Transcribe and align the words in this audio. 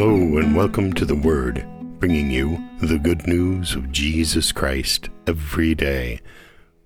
Hello, 0.00 0.38
and 0.38 0.56
welcome 0.56 0.94
to 0.94 1.04
the 1.04 1.14
Word, 1.14 1.62
bringing 1.98 2.30
you 2.30 2.66
the 2.80 2.98
good 2.98 3.26
news 3.26 3.74
of 3.74 3.92
Jesus 3.92 4.50
Christ 4.50 5.10
every 5.26 5.74
day 5.74 6.20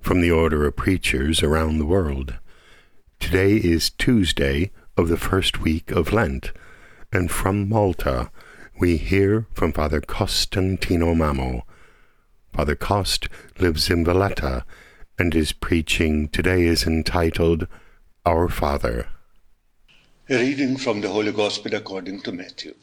from 0.00 0.20
the 0.20 0.32
order 0.32 0.66
of 0.66 0.74
preachers 0.74 1.40
around 1.40 1.78
the 1.78 1.86
world. 1.86 2.34
Today 3.20 3.52
is 3.54 3.90
Tuesday 3.90 4.72
of 4.96 5.06
the 5.06 5.16
first 5.16 5.60
week 5.60 5.92
of 5.92 6.12
Lent, 6.12 6.50
and 7.12 7.30
from 7.30 7.68
Malta 7.68 8.32
we 8.80 8.96
hear 8.96 9.46
from 9.54 9.72
Father 9.72 10.00
Costantino 10.00 11.14
Mamo. 11.14 11.62
Father 12.52 12.74
Cost 12.74 13.28
lives 13.60 13.88
in 13.90 14.04
Valletta, 14.04 14.64
and 15.20 15.34
his 15.34 15.52
preaching 15.52 16.26
today 16.30 16.64
is 16.64 16.84
entitled 16.84 17.68
Our 18.26 18.48
Father. 18.48 19.06
A 20.28 20.36
reading 20.36 20.76
from 20.76 21.00
the 21.00 21.10
Holy 21.10 21.30
Gospel 21.30 21.76
according 21.76 22.20
to 22.22 22.32
Matthew. 22.32 22.74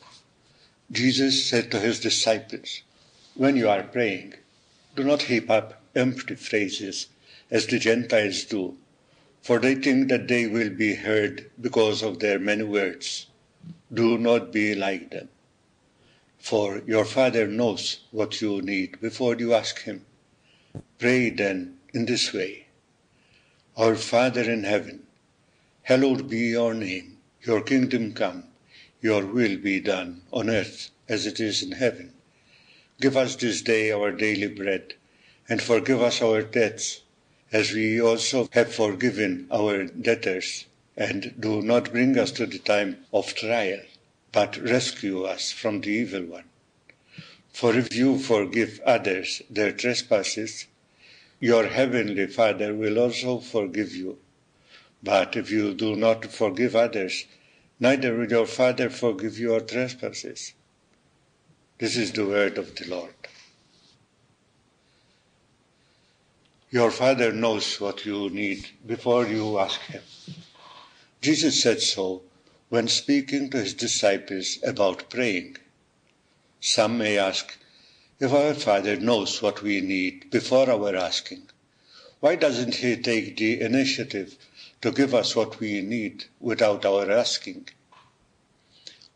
Jesus 0.92 1.46
said 1.46 1.72
to 1.72 1.80
his 1.80 2.02
disciples, 2.02 2.82
When 3.34 3.56
you 3.56 3.70
are 3.70 3.84
praying, 3.84 4.34
do 4.96 5.06
not 5.06 5.24
heap 5.24 5.50
up 5.50 5.82
empty 5.96 6.36
phrases 6.36 7.08
as 7.50 7.66
the 7.66 7.80
Gentiles 7.80 8.44
do, 8.44 8.78
for 9.42 9.60
they 9.60 9.76
think 9.76 10.10
that 10.10 10.28
they 10.28 10.48
will 10.48 10.70
be 10.70 10.96
heard 10.96 11.50
because 11.60 12.04
of 12.04 12.20
their 12.20 12.40
many 12.40 12.64
words. 12.64 13.28
Do 13.94 14.18
not 14.18 14.52
be 14.52 14.76
like 14.76 15.12
them. 15.12 15.30
For 16.40 16.82
your 16.86 17.06
Father 17.06 17.48
knows 17.48 18.02
what 18.12 18.42
you 18.42 18.62
need 18.62 19.00
before 19.00 19.36
you 19.38 19.54
ask 19.54 19.84
Him. 19.84 20.06
Pray 21.00 21.30
then 21.30 21.78
in 21.94 22.06
this 22.06 22.34
way 22.34 22.68
Our 23.78 23.96
Father 23.96 24.42
in 24.42 24.66
heaven, 24.66 25.04
hallowed 25.84 26.30
be 26.30 26.40
your 26.50 26.74
name. 26.74 27.18
Your 27.44 27.62
kingdom 27.62 28.14
come, 28.14 28.51
your 29.02 29.26
will 29.26 29.58
be 29.58 29.80
done 29.80 30.22
on 30.32 30.50
earth 30.50 30.92
as 31.10 31.26
it 31.26 31.40
is 31.40 31.64
in 31.64 31.74
heaven. 31.74 32.14
Give 33.00 33.18
us 33.18 33.36
this 33.36 33.62
day 33.62 33.92
our 33.92 34.12
daily 34.12 34.48
bread, 34.48 34.94
and 35.50 35.62
forgive 35.62 36.02
us 36.02 36.22
our 36.22 36.44
debts, 36.44 37.02
as 37.52 37.74
we 37.74 38.00
also 38.00 38.48
have 38.52 38.74
forgiven 38.74 39.48
our 39.52 39.86
debtors. 39.86 40.66
And 40.96 41.34
do 41.40 41.62
not 41.62 41.92
bring 41.92 42.18
us 42.18 42.32
to 42.34 42.46
the 42.46 42.60
time 42.60 43.06
of 43.12 43.34
trial, 43.34 43.80
but 44.32 44.58
rescue 44.58 45.24
us 45.24 45.52
from 45.52 45.82
the 45.82 45.90
evil 45.90 46.26
one. 46.26 46.44
For 47.52 47.76
if 47.76 47.96
you 47.96 48.20
forgive 48.20 48.80
others 48.86 49.42
their 49.50 49.72
trespasses, 49.72 50.68
your 51.40 51.66
heavenly 51.68 52.28
Father 52.28 52.74
will 52.76 53.00
also 53.00 53.40
forgive 53.40 53.96
you. 53.96 54.20
But 55.02 55.36
if 55.36 55.50
you 55.50 55.74
do 55.74 55.96
not 55.96 56.26
forgive 56.26 56.76
others, 56.76 57.26
neither 57.82 58.16
will 58.16 58.30
your 58.30 58.46
Father 58.46 58.92
forgive 58.92 59.40
your 59.40 59.60
trespasses. 59.60 60.54
This 61.80 61.98
is 61.98 62.12
the 62.12 62.28
word 62.28 62.60
of 62.60 62.76
the 62.76 62.88
Lord. 62.88 63.16
Your 66.70 66.92
Father 66.92 67.34
knows 67.34 67.82
what 67.82 68.06
you 68.06 68.30
need 68.30 68.70
before 68.86 69.26
you 69.26 69.58
ask 69.58 69.82
Him. 69.82 70.04
Jesus 71.22 71.60
said 71.62 71.82
so 71.82 72.22
when 72.70 72.88
speaking 72.88 73.50
to 73.50 73.58
His 73.58 73.74
disciples 73.74 74.60
about 74.64 75.10
praying. 75.10 75.58
Some 76.60 77.00
may 77.00 77.18
ask, 77.18 77.58
if 78.20 78.32
our 78.32 78.54
Father 78.54 78.96
knows 78.96 79.42
what 79.42 79.64
we 79.64 79.82
need 79.82 80.30
before 80.30 80.70
our 80.70 80.96
asking, 80.96 81.50
why 82.20 82.36
doesn't 82.36 82.76
He 82.76 82.96
take 82.96 83.38
the 83.38 83.60
initiative 83.60 84.38
to 84.82 84.92
give 84.92 85.14
us 85.14 85.36
what 85.36 85.60
we 85.60 85.82
need 85.82 86.26
without 86.40 86.86
our 86.86 87.10
asking. 87.12 87.70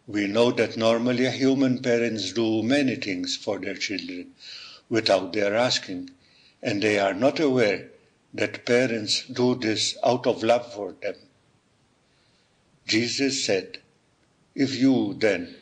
We 0.07 0.27
know 0.27 0.51
that 0.51 0.77
normally 0.77 1.29
human 1.31 1.81
parents 1.81 2.31
do 2.33 2.61
many 2.61 2.95
things 2.95 3.35
for 3.35 3.57
their 3.57 3.75
children 3.75 4.35
without 4.89 5.33
their 5.33 5.55
asking, 5.55 6.11
and 6.61 6.83
they 6.83 6.99
are 6.99 7.15
not 7.15 7.39
aware 7.39 7.89
that 8.33 8.65
parents 8.65 9.23
do 9.25 9.55
this 9.55 9.97
out 10.03 10.27
of 10.27 10.43
love 10.43 10.71
for 10.73 10.93
them. 11.01 11.15
Jesus 12.85 13.43
said, 13.43 13.79
If 14.53 14.75
you 14.75 15.15
then, 15.17 15.55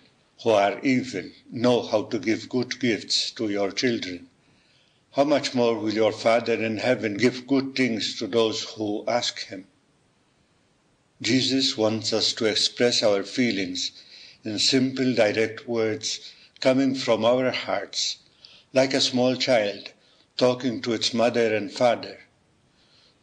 who 0.44 0.50
are 0.50 0.80
evil, 0.82 1.30
know 1.50 1.84
how 1.84 2.04
to 2.04 2.20
give 2.20 2.50
good 2.50 2.78
gifts 2.80 3.32
to 3.32 3.48
your 3.48 3.72
children, 3.72 4.28
how 5.12 5.24
much 5.24 5.54
more 5.54 5.78
will 5.80 5.94
your 5.94 6.12
Father 6.12 6.56
in 6.56 6.78
heaven 6.78 7.16
give 7.16 7.48
good 7.48 7.76
things 7.76 8.18
to 8.18 8.28
those 8.28 8.64
who 8.64 9.06
ask 9.08 9.46
him? 9.46 9.66
Jesus 11.24 11.78
wants 11.78 12.12
us 12.12 12.34
to 12.34 12.46
express 12.48 13.02
our 13.02 13.24
feelings 13.24 13.94
in 14.44 14.60
simple, 14.60 15.14
direct 15.14 15.66
words 15.66 16.34
coming 16.60 16.96
from 16.96 17.24
our 17.24 17.50
hearts, 17.50 18.18
like 18.74 18.94
a 18.94 19.00
small 19.00 19.38
child 19.38 19.94
talking 20.36 20.82
to 20.82 20.92
its 20.92 21.14
mother 21.14 21.56
and 21.56 21.72
father. 21.72 22.20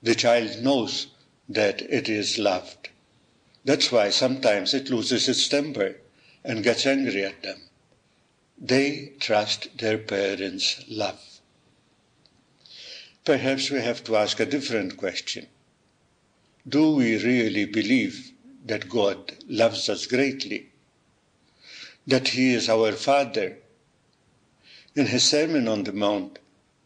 The 0.03 0.15
child 0.15 0.63
knows 0.63 1.09
that 1.47 1.83
it 1.83 2.09
is 2.09 2.39
loved. 2.39 2.89
That's 3.67 3.93
why 3.93 4.09
sometimes 4.09 4.73
it 4.73 4.89
loses 4.89 5.29
its 5.29 5.47
temper 5.47 6.01
and 6.43 6.65
gets 6.65 6.87
angry 6.87 7.23
at 7.23 7.43
them. 7.43 7.69
They 8.57 9.13
trust 9.21 9.77
their 9.77 9.99
parents' 9.99 10.83
love. 10.89 11.21
Perhaps 13.27 13.71
we 13.71 13.83
have 13.83 14.03
to 14.05 14.17
ask 14.17 14.41
a 14.41 14.47
different 14.47 14.97
question 14.97 15.49
do 16.69 16.93
we 16.93 17.23
really 17.23 17.65
believe 17.65 18.33
that 18.67 18.89
God 18.89 19.33
loves 19.49 19.89
us 19.89 20.07
greatly? 20.07 20.69
That 22.07 22.29
He 22.29 22.55
is 22.55 22.69
our 22.69 22.93
Father? 22.93 23.59
In 24.95 25.07
His 25.07 25.25
Sermon 25.25 25.69
on 25.69 25.85
the 25.85 25.93
Mount, 25.93 26.39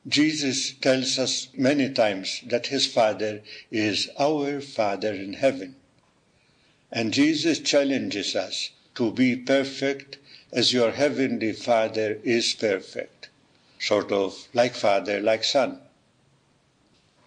Jesus 0.06 0.72
tells 0.72 1.18
us 1.18 1.48
many 1.54 1.90
times 1.90 2.42
that 2.46 2.66
His 2.66 2.86
Father 2.86 3.42
is 3.70 4.10
our 4.18 4.60
Father 4.60 5.12
in 5.12 5.34
heaven. 5.34 5.76
And 6.92 7.12
Jesus 7.12 7.58
challenges 7.58 8.36
us 8.36 8.70
to 8.94 9.10
be 9.10 9.34
perfect 9.34 10.18
as 10.52 10.72
your 10.72 10.92
heavenly 10.92 11.52
Father 11.52 12.20
is 12.22 12.52
perfect, 12.52 13.28
sort 13.80 14.12
of 14.12 14.46
like 14.54 14.74
Father, 14.74 15.20
like 15.20 15.42
Son. 15.42 15.80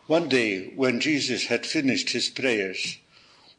One 0.07 0.29
day, 0.29 0.71
when 0.75 1.01
Jesus 1.01 1.47
had 1.47 1.65
finished 1.65 2.11
his 2.11 2.29
prayers, 2.29 2.97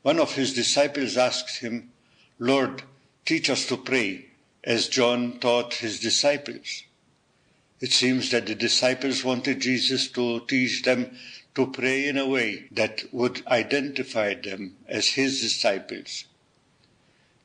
one 0.00 0.18
of 0.18 0.34
his 0.34 0.54
disciples 0.54 1.18
asked 1.18 1.58
him, 1.58 1.92
Lord, 2.38 2.84
teach 3.26 3.50
us 3.50 3.66
to 3.66 3.76
pray, 3.76 4.26
as 4.64 4.88
John 4.88 5.38
taught 5.40 5.74
his 5.74 6.00
disciples. 6.00 6.84
It 7.80 7.92
seems 7.92 8.30
that 8.30 8.46
the 8.46 8.54
disciples 8.54 9.22
wanted 9.22 9.60
Jesus 9.60 10.08
to 10.12 10.40
teach 10.46 10.82
them 10.84 11.18
to 11.54 11.66
pray 11.66 12.08
in 12.08 12.16
a 12.16 12.26
way 12.26 12.64
that 12.70 13.04
would 13.12 13.46
identify 13.46 14.32
them 14.32 14.78
as 14.88 15.08
his 15.08 15.42
disciples. 15.42 16.24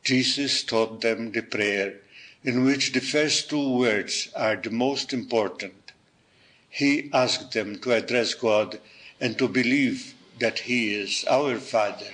Jesus 0.04 0.64
taught 0.64 1.02
them 1.02 1.34
the 1.34 1.42
prayer 1.42 2.00
in 2.42 2.64
which 2.64 2.94
the 2.94 3.02
first 3.02 3.50
two 3.50 3.78
words 3.78 4.30
are 4.34 4.56
the 4.56 4.70
most 4.70 5.12
important 5.12 5.83
he 6.76 7.08
asked 7.14 7.52
them 7.52 7.78
to 7.78 7.92
address 7.92 8.34
God 8.34 8.80
and 9.22 9.38
to 9.38 9.48
believe 9.48 10.16
that 10.40 10.58
He 10.58 10.96
is 10.96 11.24
our 11.26 11.60
Father. 11.60 12.10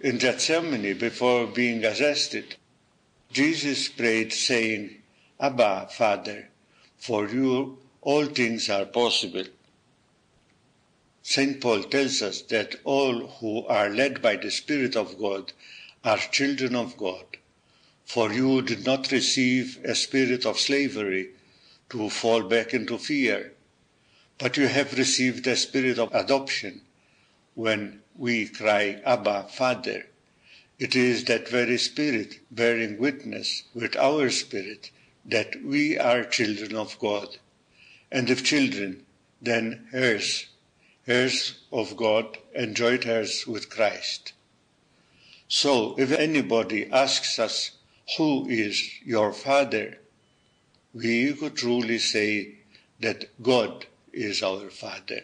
In 0.00 0.16
Gethsemane, 0.16 0.96
before 0.96 1.46
being 1.46 1.84
arrested, 1.84 2.56
Jesus 3.30 3.90
prayed, 3.90 4.32
saying, 4.32 5.02
Abba, 5.38 5.88
Father, 5.92 6.48
for 6.96 7.28
you 7.28 7.76
all 8.00 8.24
things 8.24 8.70
are 8.70 8.86
possible. 8.86 9.44
St. 11.22 11.60
Paul 11.60 11.82
tells 11.82 12.22
us 12.22 12.40
that 12.42 12.76
all 12.82 13.26
who 13.26 13.66
are 13.66 13.90
led 13.90 14.22
by 14.22 14.36
the 14.36 14.50
Spirit 14.50 14.96
of 14.96 15.18
God 15.18 15.52
are 16.02 16.16
children 16.16 16.74
of 16.74 16.96
God. 16.96 17.26
For 18.06 18.32
you 18.32 18.62
did 18.62 18.86
not 18.86 19.12
receive 19.12 19.78
a 19.84 19.94
spirit 19.94 20.46
of 20.46 20.58
slavery 20.58 21.32
to 21.90 22.08
fall 22.08 22.42
back 22.42 22.72
into 22.72 22.96
fear 22.96 23.52
but 24.38 24.56
you 24.56 24.68
have 24.68 24.98
received 24.98 25.46
a 25.46 25.56
spirit 25.56 25.98
of 25.98 26.14
adoption 26.14 26.80
when 27.54 28.02
we 28.16 28.46
cry, 28.46 29.00
Abba, 29.04 29.44
Father. 29.50 30.06
It 30.78 30.94
is 30.94 31.24
that 31.24 31.48
very 31.48 31.78
spirit 31.78 32.40
bearing 32.50 32.98
witness 32.98 33.62
with 33.74 33.96
our 33.96 34.30
spirit 34.30 34.90
that 35.24 35.62
we 35.64 35.98
are 35.98 36.24
children 36.24 36.76
of 36.76 36.98
God. 36.98 37.38
And 38.12 38.28
if 38.28 38.44
children, 38.44 39.06
then 39.40 39.88
heirs, 39.92 40.46
heirs 41.06 41.60
of 41.72 41.96
God 41.96 42.38
and 42.54 42.76
joint 42.76 43.06
heirs 43.06 43.46
with 43.46 43.70
Christ. 43.70 44.32
So 45.48 45.94
if 45.98 46.12
anybody 46.12 46.90
asks 46.90 47.38
us, 47.38 47.72
Who 48.16 48.46
is 48.48 49.00
your 49.04 49.32
Father? 49.32 49.98
we 50.96 51.34
could 51.34 51.54
truly 51.54 51.98
say 51.98 52.54
that 53.00 53.26
God 53.42 53.86
is 54.16 54.42
our 54.42 54.70
Father. 54.70 55.22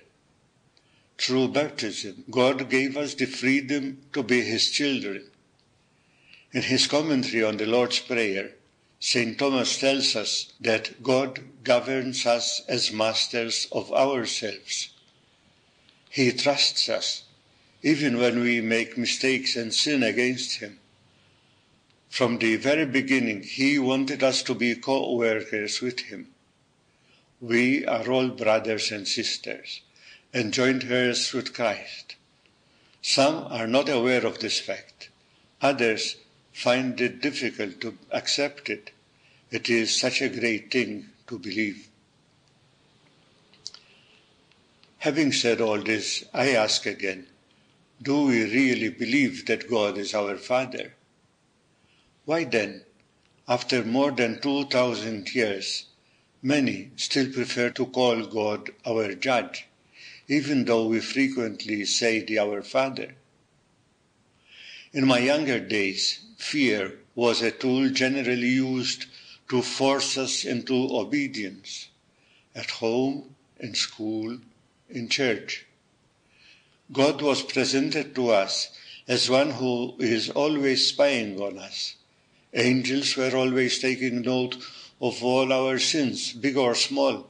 Through 1.18 1.48
baptism, 1.48 2.24
God 2.30 2.68
gave 2.68 2.96
us 2.96 3.14
the 3.14 3.26
freedom 3.26 4.02
to 4.12 4.22
be 4.22 4.42
His 4.42 4.70
children. 4.70 5.24
In 6.52 6.62
his 6.62 6.86
commentary 6.86 7.42
on 7.42 7.56
the 7.56 7.64
Lord's 7.64 7.98
Prayer, 7.98 8.50
St. 9.00 9.38
Thomas 9.38 9.78
tells 9.78 10.14
us 10.14 10.52
that 10.60 11.02
God 11.02 11.40
governs 11.64 12.26
us 12.26 12.60
as 12.68 12.92
masters 12.92 13.66
of 13.72 13.90
ourselves. 13.90 14.90
He 16.10 16.30
trusts 16.30 16.90
us, 16.90 17.22
even 17.82 18.18
when 18.18 18.40
we 18.40 18.60
make 18.60 18.98
mistakes 18.98 19.56
and 19.56 19.72
sin 19.72 20.02
against 20.02 20.58
Him. 20.60 20.78
From 22.10 22.38
the 22.38 22.56
very 22.56 22.84
beginning, 22.84 23.44
He 23.44 23.78
wanted 23.78 24.22
us 24.22 24.42
to 24.42 24.54
be 24.54 24.74
co 24.74 25.14
workers 25.14 25.80
with 25.80 26.00
Him. 26.00 26.31
We 27.42 27.84
are 27.86 28.08
all 28.08 28.28
brothers 28.28 28.92
and 28.92 29.06
sisters, 29.06 29.80
and 30.32 30.54
joint 30.54 30.84
heirs 30.84 31.32
with 31.32 31.52
Christ. 31.52 32.14
Some 33.02 33.48
are 33.50 33.66
not 33.66 33.88
aware 33.88 34.24
of 34.24 34.38
this 34.38 34.60
fact. 34.60 35.08
Others 35.60 36.18
find 36.52 37.00
it 37.00 37.20
difficult 37.20 37.80
to 37.80 37.98
accept 38.12 38.70
it. 38.70 38.92
It 39.50 39.68
is 39.68 39.98
such 39.98 40.22
a 40.22 40.28
great 40.28 40.70
thing 40.70 41.08
to 41.26 41.36
believe. 41.36 41.88
Having 44.98 45.32
said 45.32 45.60
all 45.60 45.82
this, 45.82 46.22
I 46.32 46.50
ask 46.50 46.86
again, 46.86 47.26
do 48.00 48.26
we 48.26 48.44
really 48.44 48.90
believe 48.90 49.46
that 49.46 49.68
God 49.68 49.98
is 49.98 50.14
our 50.14 50.36
Father? 50.36 50.94
Why 52.24 52.44
then, 52.44 52.84
after 53.48 53.84
more 53.84 54.12
than 54.12 54.40
2,000 54.40 55.34
years, 55.34 55.86
many 56.42 56.90
still 56.96 57.32
prefer 57.32 57.70
to 57.70 57.86
call 57.86 58.26
God 58.26 58.70
our 58.84 59.14
judge, 59.14 59.66
even 60.28 60.64
though 60.64 60.86
we 60.86 61.00
frequently 61.00 61.84
say 61.84 62.24
the 62.24 62.40
Our 62.40 62.62
Father? 62.62 63.14
In 64.92 65.06
my 65.06 65.20
younger 65.20 65.60
days, 65.60 66.20
fear 66.36 66.98
was 67.14 67.40
a 67.40 67.50
tool 67.50 67.88
generally 67.90 68.48
used 68.48 69.06
to 69.48 69.62
force 69.62 70.18
us 70.18 70.44
into 70.44 70.74
obedience 70.96 71.88
at 72.54 72.70
home, 72.70 73.34
in 73.60 73.74
school, 73.74 74.38
in 74.90 75.08
church. 75.08 75.66
God 76.90 77.22
was 77.22 77.42
presented 77.42 78.14
to 78.16 78.30
us 78.30 78.70
as 79.08 79.30
one 79.30 79.52
who 79.52 79.94
is 79.98 80.30
always 80.30 80.88
spying 80.88 81.40
on 81.40 81.58
us. 81.58 81.96
Angels 82.52 83.16
were 83.16 83.34
always 83.34 83.78
taking 83.78 84.22
note 84.22 84.56
of 85.02 85.22
all 85.22 85.52
our 85.52 85.78
sins, 85.78 86.32
big 86.32 86.56
or 86.56 86.74
small, 86.74 87.28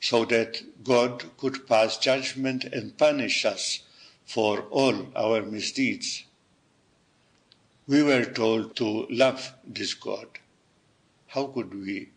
so 0.00 0.24
that 0.24 0.62
God 0.82 1.24
could 1.36 1.66
pass 1.66 1.98
judgment 1.98 2.64
and 2.64 2.96
punish 2.96 3.44
us 3.44 3.80
for 4.24 4.62
all 4.70 5.08
our 5.14 5.42
misdeeds 5.42 6.24
we 7.88 8.02
were 8.02 8.26
told 8.26 8.76
to 8.76 9.06
love 9.08 9.54
this 9.66 9.94
God. 9.94 10.28
How 11.28 11.46
could 11.46 11.72
we? 11.72 12.10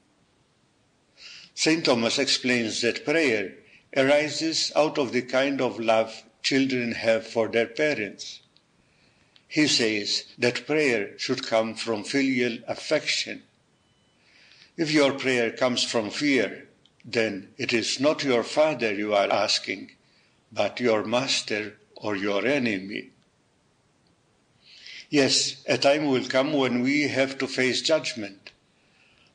St. 1.56 1.86
Thomas 1.86 2.20
explains 2.20 2.82
that 2.82 3.06
prayer 3.06 3.54
arises 3.96 4.72
out 4.76 4.98
of 4.98 5.14
the 5.14 5.22
kind 5.22 5.62
of 5.62 5.80
love 5.80 6.24
children 6.44 6.92
have 6.92 7.26
for 7.26 7.48
their 7.48 7.68
parents. 7.68 8.42
He 9.48 9.68
says 9.68 10.26
that 10.38 10.68
prayer 10.68 11.18
should 11.18 11.48
come 11.48 11.76
from 11.76 12.04
filial 12.04 12.58
affection. 12.68 13.44
If 14.82 14.92
your 14.92 15.14
prayer 15.14 15.52
comes 15.52 15.84
from 15.84 16.10
fear, 16.10 16.68
then 17.06 17.50
it 17.60 17.72
is 17.72 18.00
not 18.00 18.24
your 18.24 18.44
father 18.44 18.92
you 18.92 19.14
are 19.14 19.32
asking, 19.32 19.92
but 20.52 20.80
your 20.80 21.04
master 21.04 21.78
or 21.96 22.16
your 22.16 22.48
enemy. 22.48 23.12
Yes, 25.08 25.64
a 25.68 25.78
time 25.78 26.08
will 26.08 26.26
come 26.26 26.54
when 26.54 26.82
we 26.82 27.10
have 27.10 27.38
to 27.38 27.48
face 27.48 27.84
judgment. 27.84 28.54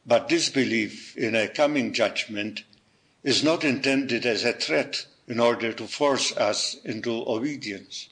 But 0.05 0.29
this 0.29 0.49
belief 0.49 1.17
in 1.17 1.37
a 1.37 1.47
coming 1.47 1.93
judgment 1.93 2.65
is 3.23 3.45
not 3.45 3.63
intended 3.63 4.27
as 4.27 4.43
a 4.43 4.53
threat 4.53 5.07
in 5.29 5.39
order 5.39 5.73
to 5.75 5.87
force 5.87 6.37
us 6.37 6.75
into 6.85 7.23
obedience. 7.25 8.09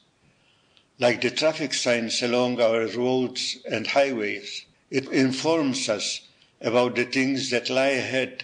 Like 0.99 1.19
the 1.19 1.31
traffic 1.31 1.73
signs 1.73 2.21
along 2.21 2.61
our 2.61 2.87
roads 2.87 3.57
and 3.69 3.87
highways, 3.87 4.63
it 4.89 5.09
informs 5.09 5.89
us 5.89 6.21
about 6.61 6.95
the 6.95 7.05
things 7.05 7.49
that 7.49 7.69
lie 7.69 7.87
ahead 7.87 8.43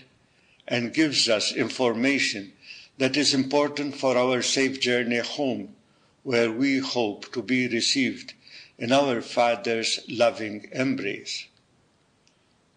and 0.67 0.93
gives 0.93 1.27
us 1.27 1.53
information 1.53 2.53
that 2.97 3.17
is 3.17 3.33
important 3.33 3.95
for 3.95 4.17
our 4.17 4.41
safe 4.41 4.79
journey 4.79 5.17
home, 5.17 5.75
where 6.23 6.51
we 6.51 6.77
hope 6.77 7.31
to 7.33 7.41
be 7.41 7.67
received 7.67 8.33
in 8.77 8.91
our 8.91 9.21
Father's 9.21 9.99
loving 10.07 10.67
embrace. 10.71 11.47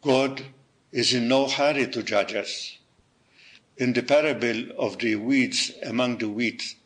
God 0.02 0.42
is 0.92 1.12
in 1.12 1.28
no 1.28 1.48
hurry 1.48 1.86
to 1.88 2.02
judge 2.02 2.34
us. 2.34 2.78
In 3.76 3.92
the 3.92 4.02
parable 4.02 4.70
of 4.78 4.98
the 4.98 5.16
weeds 5.16 5.72
among 5.82 6.18
the 6.18 6.28
wheat, 6.28 6.76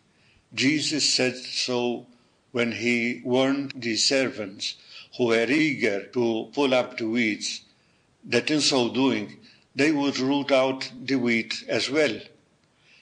Jesus 0.54 1.12
said 1.12 1.36
so 1.36 2.06
when 2.52 2.72
he 2.72 3.20
warned 3.24 3.72
the 3.76 3.96
servants 3.96 4.76
who 5.16 5.26
were 5.26 5.50
eager 5.50 6.06
to 6.06 6.50
pull 6.54 6.72
up 6.72 6.96
the 6.96 7.08
weeds, 7.08 7.62
that 8.24 8.50
in 8.50 8.60
so 8.60 8.88
doing 8.88 9.38
they 9.74 9.92
would 9.92 10.18
root 10.18 10.50
out 10.50 10.90
the 11.00 11.14
wheat 11.14 11.64
as 11.68 11.88
well. 11.88 12.18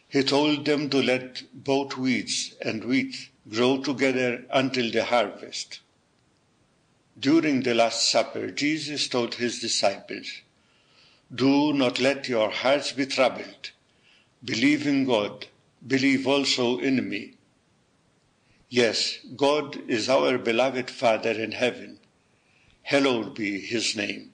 He 0.09 0.23
told 0.23 0.67
them 0.67 0.91
to 0.91 1.03
let 1.03 1.43
both 1.53 1.97
weeds 1.97 2.55
and 2.61 2.85
wheat 2.85 3.31
grow 3.49 3.83
together 3.83 4.45
until 4.51 4.91
the 4.91 5.05
harvest. 5.05 5.81
During 7.19 7.63
the 7.63 7.75
Last 7.75 8.11
Supper, 8.11 8.51
Jesus 8.51 9.09
told 9.09 9.37
his 9.37 9.59
disciples, 9.61 10.43
Do 11.35 11.73
not 11.73 11.99
let 11.99 12.29
your 12.29 12.51
hearts 12.51 12.93
be 12.93 13.07
troubled. 13.07 13.71
Believe 14.45 14.87
in 14.87 15.07
God, 15.07 15.47
believe 15.87 16.27
also 16.27 16.79
in 16.79 17.09
me. 17.09 17.35
Yes, 18.69 19.19
God 19.35 19.89
is 19.89 20.09
our 20.09 20.37
beloved 20.37 20.91
Father 20.91 21.31
in 21.31 21.53
heaven. 21.53 21.99
Hallowed 22.83 23.35
be 23.35 23.61
his 23.61 23.97
name. 23.97 24.33